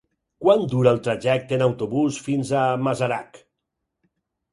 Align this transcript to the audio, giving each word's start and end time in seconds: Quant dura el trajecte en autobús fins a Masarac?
Quant 0.43 0.63
dura 0.69 0.93
el 0.95 1.01
trajecte 1.07 1.53
en 1.57 1.63
autobús 1.65 2.17
fins 2.29 2.53
a 2.61 2.63
Masarac? 2.87 3.39